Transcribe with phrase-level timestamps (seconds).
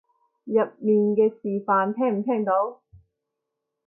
[0.45, 2.81] 入面嘅示範聽唔聽到？